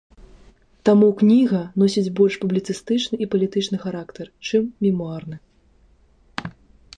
Таму 0.87 1.09
кніга 1.19 1.59
носіць 1.81 2.13
больш 2.19 2.33
публіцыстычны 2.45 3.15
і 3.25 3.29
палітычны 3.35 3.77
характар, 3.85 4.25
чым 4.47 4.63
мемуарны. 4.87 5.37